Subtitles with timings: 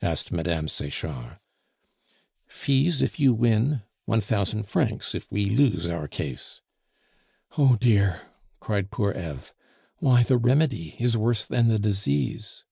[0.00, 0.66] asked Mme.
[0.66, 1.40] Sechard.
[2.46, 6.62] "Fees if you win, one thousand francs if we lose our case."
[7.58, 8.22] "Oh, dear!"
[8.60, 9.52] cried poor Eve;
[9.98, 12.64] "why, the remedy is worse than the disease!"